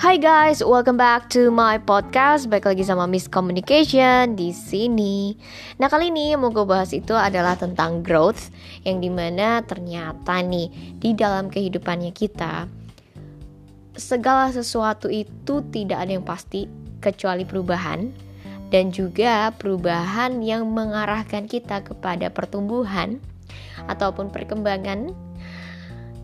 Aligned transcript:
Hai 0.00 0.16
guys, 0.16 0.64
welcome 0.64 0.96
back 0.96 1.28
to 1.28 1.52
my 1.52 1.76
podcast. 1.76 2.48
Baik 2.48 2.72
lagi 2.72 2.88
sama 2.88 3.04
Miss 3.04 3.28
Communication 3.28 4.32
di 4.32 4.48
sini. 4.48 5.36
Nah 5.76 5.92
kali 5.92 6.08
ini 6.08 6.32
yang 6.32 6.40
mau 6.40 6.48
gue 6.48 6.64
bahas 6.64 6.96
itu 6.96 7.12
adalah 7.12 7.52
tentang 7.60 8.00
growth, 8.00 8.48
yang 8.80 9.04
di 9.04 9.12
mana 9.12 9.60
ternyata 9.60 10.40
nih 10.40 10.72
di 10.96 11.12
dalam 11.12 11.52
kehidupannya 11.52 12.16
kita 12.16 12.64
segala 13.92 14.48
sesuatu 14.48 15.12
itu 15.12 15.60
tidak 15.68 16.08
ada 16.08 16.16
yang 16.16 16.24
pasti 16.24 16.64
kecuali 17.04 17.44
perubahan 17.44 18.08
dan 18.72 18.88
juga 18.96 19.52
perubahan 19.52 20.40
yang 20.40 20.64
mengarahkan 20.72 21.44
kita 21.44 21.84
kepada 21.84 22.32
pertumbuhan 22.32 23.20
ataupun 23.84 24.32
perkembangan 24.32 25.12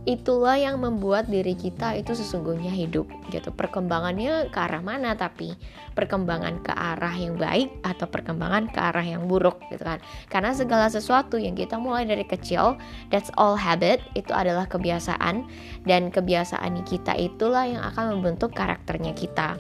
itulah 0.06 0.54
yang 0.54 0.78
membuat 0.78 1.26
diri 1.26 1.58
kita 1.58 1.98
itu 1.98 2.14
sesungguhnya 2.14 2.70
hidup 2.70 3.10
gitu. 3.34 3.50
Perkembangannya 3.50 4.48
ke 4.54 4.58
arah 4.58 4.78
mana 4.78 5.18
tapi 5.18 5.58
perkembangan 5.98 6.62
ke 6.62 6.70
arah 6.70 7.10
yang 7.10 7.34
baik 7.34 7.74
atau 7.82 8.06
perkembangan 8.06 8.70
ke 8.70 8.78
arah 8.78 9.02
yang 9.02 9.26
buruk 9.26 9.58
gitu 9.74 9.82
kan. 9.82 9.98
Karena 10.30 10.54
segala 10.54 10.86
sesuatu 10.86 11.36
yang 11.36 11.58
kita 11.58 11.74
mulai 11.76 12.06
dari 12.06 12.22
kecil 12.22 12.78
that's 13.10 13.34
all 13.34 13.58
habit 13.58 13.98
itu 14.14 14.30
adalah 14.30 14.70
kebiasaan. 14.70 15.42
Dan 15.82 16.14
kebiasaan 16.14 16.86
kita 16.86 17.18
itulah 17.18 17.66
yang 17.66 17.82
akan 17.82 18.16
membentuk 18.16 18.54
karakternya 18.54 19.10
kita. 19.12 19.58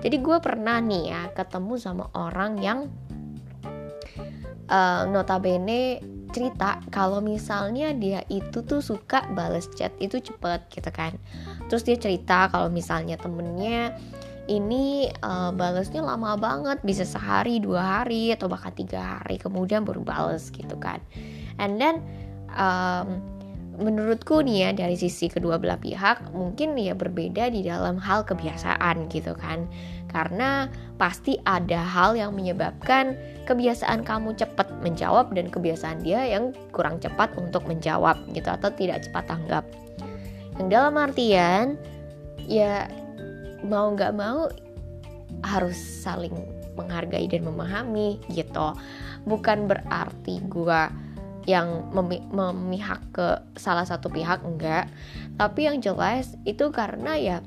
Jadi 0.00 0.22
gue 0.22 0.38
pernah 0.38 0.78
nih 0.78 1.10
ya 1.10 1.22
ketemu 1.34 1.74
sama 1.82 2.06
orang 2.14 2.62
yang 2.62 2.86
uh, 4.70 5.02
notabene 5.10 5.98
cerita 6.30 6.80
kalau 6.94 7.18
misalnya 7.18 7.92
dia 7.94 8.24
itu 8.30 8.62
tuh 8.62 8.80
suka 8.80 9.26
bales 9.34 9.68
chat 9.76 9.90
itu 9.98 10.18
cepet 10.18 10.66
gitu 10.70 10.90
kan. 10.90 11.14
Terus 11.68 11.82
dia 11.86 11.96
cerita 11.98 12.50
kalau 12.50 12.70
misalnya 12.70 13.18
temennya 13.18 13.94
ini 14.50 15.06
uh, 15.22 15.54
balesnya 15.54 16.02
lama 16.02 16.34
banget 16.34 16.82
bisa 16.82 17.06
sehari 17.06 17.62
dua 17.62 18.02
hari 18.02 18.34
atau 18.34 18.50
bahkan 18.50 18.74
tiga 18.74 19.22
hari 19.22 19.38
kemudian 19.38 19.86
baru 19.86 20.02
bales 20.02 20.50
gitu 20.50 20.74
kan. 20.80 20.98
And 21.62 21.78
then 21.78 22.02
um, 22.54 23.39
menurutku 23.78 24.42
nih 24.42 24.66
ya 24.66 24.70
dari 24.74 24.98
sisi 24.98 25.30
kedua 25.30 25.60
belah 25.60 25.78
pihak 25.78 26.34
mungkin 26.34 26.74
ya 26.74 26.96
berbeda 26.98 27.54
di 27.54 27.62
dalam 27.62 28.00
hal 28.02 28.26
kebiasaan 28.26 29.06
gitu 29.12 29.36
kan. 29.38 29.70
Karena 30.10 30.66
pasti 30.98 31.38
ada 31.46 31.78
hal 31.86 32.18
yang 32.18 32.34
menyebabkan 32.34 33.14
kebiasaan 33.46 34.02
kamu 34.02 34.34
cepat 34.34 34.66
menjawab 34.82 35.30
dan 35.30 35.46
kebiasaan 35.46 36.02
dia 36.02 36.26
yang 36.26 36.50
kurang 36.74 36.98
cepat 36.98 37.30
untuk 37.38 37.62
menjawab 37.70 38.18
gitu 38.34 38.50
atau 38.50 38.74
tidak 38.74 39.06
cepat 39.06 39.30
tanggap. 39.30 39.64
Yang 40.58 40.68
dalam 40.74 40.94
artian 40.98 41.78
ya 42.50 42.90
mau 43.62 43.94
nggak 43.94 44.12
mau 44.18 44.50
harus 45.46 45.78
saling 45.78 46.34
menghargai 46.74 47.30
dan 47.30 47.46
memahami 47.46 48.18
gitu. 48.34 48.74
Bukan 49.28 49.68
berarti 49.70 50.42
gua 50.50 50.90
yang 51.50 51.90
memi 51.90 52.22
memihak 52.30 53.02
ke 53.10 53.42
salah 53.58 53.82
satu 53.82 54.06
pihak 54.06 54.46
enggak. 54.46 54.86
Tapi 55.34 55.66
yang 55.66 55.82
jelas 55.82 56.38
itu 56.46 56.70
karena 56.70 57.18
ya 57.18 57.38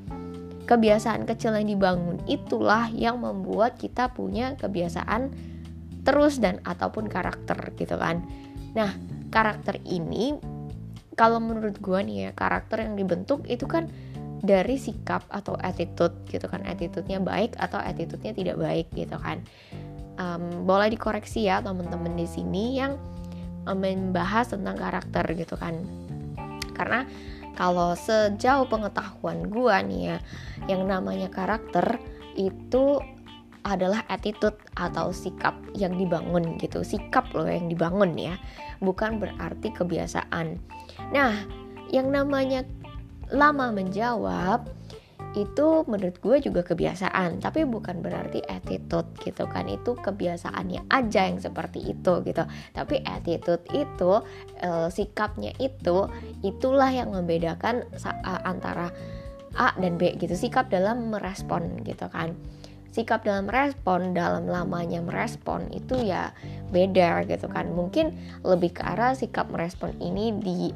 kebiasaan 0.68 1.24
kecil 1.24 1.56
yang 1.56 1.68
dibangun 1.68 2.20
itulah 2.28 2.88
yang 2.92 3.20
membuat 3.20 3.80
kita 3.80 4.12
punya 4.12 4.56
kebiasaan 4.60 5.32
terus 6.04 6.36
dan 6.36 6.60
ataupun 6.68 7.08
karakter 7.08 7.56
gitu 7.80 7.96
kan. 7.96 8.20
Nah 8.76 8.92
karakter 9.32 9.80
ini 9.88 10.36
kalau 11.16 11.40
menurut 11.40 11.80
gue 11.80 12.00
nih 12.04 12.16
ya 12.28 12.30
karakter 12.36 12.84
yang 12.84 12.98
dibentuk 12.98 13.46
itu 13.48 13.64
kan 13.64 13.88
dari 14.44 14.76
sikap 14.76 15.24
atau 15.32 15.56
attitude 15.56 16.12
gitu 16.28 16.44
kan. 16.44 16.60
Attitude-nya 16.68 17.20
baik 17.24 17.56
atau 17.56 17.80
attitude-nya 17.80 18.36
tidak 18.36 18.60
baik 18.60 18.86
gitu 18.92 19.16
kan. 19.16 19.40
Um, 20.14 20.68
boleh 20.68 20.94
dikoreksi 20.94 21.48
ya 21.48 21.58
teman-teman 21.58 22.14
di 22.14 22.28
sini 22.28 22.78
yang 22.78 22.94
membahas 23.68 24.52
tentang 24.52 24.76
karakter 24.76 25.24
gitu 25.36 25.56
kan. 25.56 25.80
Karena 26.76 27.08
kalau 27.54 27.94
sejauh 27.94 28.66
pengetahuan 28.66 29.46
gue 29.46 29.76
nih 29.88 30.00
ya 30.10 30.18
yang 30.66 30.84
namanya 30.90 31.30
karakter 31.30 32.02
itu 32.34 32.98
adalah 33.64 34.04
attitude 34.12 34.60
atau 34.76 35.14
sikap 35.14 35.56
yang 35.72 35.96
dibangun 35.96 36.60
gitu. 36.60 36.84
Sikap 36.84 37.32
loh 37.32 37.48
yang 37.48 37.72
dibangun 37.72 38.12
ya 38.18 38.36
bukan 38.84 39.16
berarti 39.22 39.72
kebiasaan. 39.72 40.60
Nah 41.14 41.32
yang 41.88 42.12
namanya 42.12 42.66
lama 43.32 43.72
menjawab 43.72 44.68
itu 45.34 45.82
menurut 45.90 46.16
gue 46.22 46.36
juga 46.46 46.62
kebiasaan 46.62 47.42
tapi 47.42 47.66
bukan 47.66 48.00
berarti 48.00 48.38
attitude 48.46 49.10
gitu 49.20 49.44
kan. 49.50 49.66
Itu 49.66 49.98
kebiasaannya 49.98 50.86
aja 50.88 51.26
yang 51.26 51.42
seperti 51.42 51.90
itu 51.90 52.22
gitu. 52.22 52.42
Tapi 52.70 53.02
attitude 53.02 53.66
itu 53.74 54.22
e, 54.62 54.88
sikapnya 54.94 55.50
itu 55.58 56.06
itulah 56.46 56.88
yang 56.88 57.10
membedakan 57.10 57.82
antara 58.24 58.94
A 59.58 59.74
dan 59.78 59.98
B 59.98 60.14
gitu. 60.18 60.34
Sikap 60.34 60.70
dalam 60.70 61.10
merespon 61.10 61.82
gitu 61.82 62.06
kan. 62.10 62.34
Sikap 62.94 63.26
dalam 63.26 63.50
merespon 63.50 64.14
dalam 64.14 64.46
lamanya 64.46 65.02
merespon 65.02 65.66
itu 65.74 65.98
ya 65.98 66.30
beda 66.70 67.26
gitu 67.26 67.50
kan. 67.50 67.74
Mungkin 67.74 68.14
lebih 68.46 68.78
ke 68.78 68.82
arah 68.86 69.18
sikap 69.18 69.50
merespon 69.50 69.98
ini 69.98 70.30
di 70.38 70.70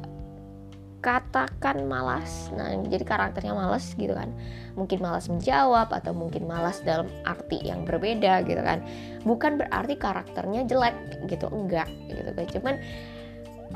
katakan 0.99 1.87
malas. 1.87 2.51
Nah 2.55 2.75
jadi 2.87 3.03
karakternya 3.03 3.55
malas 3.55 3.95
gitu 3.95 4.11
kan. 4.11 4.31
Mungkin 4.75 4.99
malas 4.99 5.31
menjawab 5.31 5.91
atau 5.91 6.11
mungkin 6.11 6.47
malas 6.47 6.83
dalam 6.83 7.07
arti 7.23 7.59
yang 7.63 7.87
berbeda 7.87 8.43
gitu 8.43 8.59
kan. 8.59 8.83
Bukan 9.23 9.59
berarti 9.59 9.95
karakternya 9.95 10.67
jelek 10.67 10.95
gitu 11.31 11.47
enggak 11.51 11.87
gitu 12.11 12.31
kan. 12.31 12.45
Cuman 12.51 12.75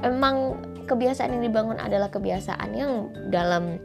emang 0.03 0.57
kebiasaan 0.89 1.37
yang 1.39 1.43
dibangun 1.47 1.79
adalah 1.79 2.11
kebiasaan 2.11 2.69
yang 2.75 3.11
dalam 3.31 3.79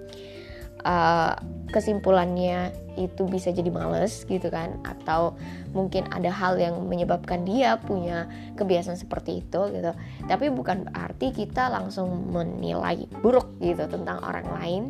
uh, 0.88 1.36
kesimpulannya 1.68 2.72
itu 2.96 3.28
bisa 3.28 3.52
jadi 3.52 3.68
males 3.68 4.24
gitu 4.24 4.48
kan 4.48 4.80
atau 4.82 5.36
mungkin 5.76 6.08
ada 6.10 6.32
hal 6.32 6.56
yang 6.56 6.88
menyebabkan 6.88 7.44
dia 7.44 7.76
punya 7.78 8.26
kebiasaan 8.56 8.96
seperti 8.96 9.44
itu 9.44 9.60
gitu. 9.70 9.92
Tapi 10.24 10.48
bukan 10.48 10.88
berarti 10.88 11.30
kita 11.30 11.68
langsung 11.68 12.32
menilai 12.32 13.04
buruk 13.20 13.60
gitu 13.60 13.84
tentang 13.86 14.18
orang 14.24 14.48
lain 14.58 14.84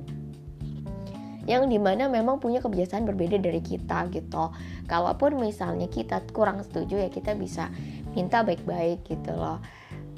yang 1.48 1.64
di 1.64 1.80
mana 1.80 2.12
memang 2.12 2.36
punya 2.44 2.60
kebiasaan 2.60 3.08
berbeda 3.08 3.40
dari 3.40 3.60
kita 3.60 4.06
gitu. 4.12 4.52
Kalaupun 4.86 5.40
misalnya 5.40 5.90
kita 5.90 6.22
kurang 6.30 6.62
setuju 6.62 7.00
ya 7.02 7.10
kita 7.10 7.34
bisa 7.34 7.72
minta 8.14 8.46
baik-baik 8.46 9.04
gitu 9.04 9.32
loh 9.34 9.60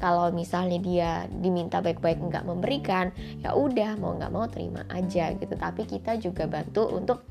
kalau 0.01 0.33
misalnya 0.33 0.81
dia 0.81 1.11
diminta 1.29 1.85
baik-baik 1.85 2.19
nggak 2.19 2.49
memberikan 2.49 3.13
ya 3.45 3.53
udah 3.53 4.01
mau 4.01 4.17
nggak 4.17 4.33
mau 4.33 4.49
terima 4.49 4.83
aja 4.89 5.31
gitu. 5.37 5.55
Tapi 5.55 5.85
kita 5.85 6.17
juga 6.17 6.49
bantu 6.49 6.89
untuk 6.89 7.23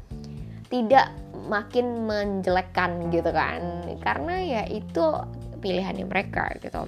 tidak 0.70 1.10
makin 1.50 2.06
menjelekkan 2.06 3.10
gitu 3.10 3.34
kan. 3.34 3.90
Karena 4.06 4.36
ya 4.40 4.64
itu 4.70 5.04
pilihannya 5.60 6.06
mereka 6.06 6.54
gitu. 6.62 6.86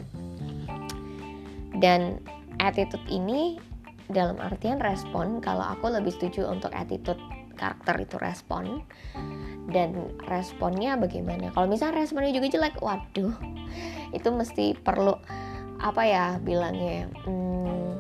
Dan 1.82 2.22
attitude 2.62 3.04
ini 3.10 3.58
dalam 4.12 4.38
artian 4.38 4.78
respon 4.78 5.42
kalau 5.42 5.66
aku 5.66 5.90
lebih 5.90 6.14
setuju 6.14 6.46
untuk 6.46 6.70
attitude 6.78 7.20
karakter 7.58 8.06
itu 8.06 8.16
respon 8.22 8.86
dan 9.74 10.14
responnya 10.30 10.94
bagaimana. 10.98 11.50
Kalau 11.54 11.66
misalnya 11.66 12.06
responnya 12.06 12.34
juga 12.34 12.54
jelek 12.54 12.82
waduh 12.82 13.34
itu 14.12 14.30
mesti 14.30 14.76
perlu 14.76 15.16
apa 15.82 16.06
ya 16.06 16.26
bilangnya 16.38 17.10
hmm, 17.26 17.98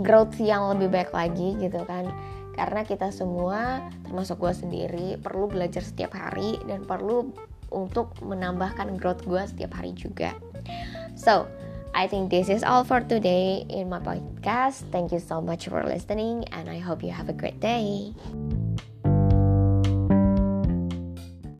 growth 0.00 0.36
yang 0.40 0.72
lebih 0.72 0.88
baik 0.88 1.12
lagi 1.12 1.56
gitu 1.60 1.84
kan. 1.84 2.08
Karena 2.52 2.84
kita 2.84 3.08
semua 3.08 3.88
termasuk 4.04 4.40
gue 4.40 4.52
sendiri 4.52 5.08
perlu 5.16 5.48
belajar 5.48 5.80
setiap 5.80 6.12
hari 6.12 6.60
dan 6.68 6.84
perlu 6.84 7.32
untuk 7.72 8.12
menambahkan 8.20 9.00
growth 9.00 9.24
gue 9.24 9.40
setiap 9.48 9.72
hari 9.80 9.96
juga. 9.96 10.36
So 11.16 11.48
I 11.96 12.08
think 12.08 12.28
this 12.28 12.48
is 12.48 12.64
all 12.64 12.84
for 12.84 13.00
today 13.00 13.64
in 13.68 13.88
my 13.88 14.00
podcast. 14.00 14.84
Thank 14.92 15.12
you 15.12 15.20
so 15.20 15.40
much 15.40 15.68
for 15.68 15.80
listening 15.84 16.44
and 16.52 16.68
I 16.68 16.80
hope 16.80 17.00
you 17.00 17.12
have 17.12 17.32
a 17.32 17.36
great 17.36 17.60
day 17.60 18.12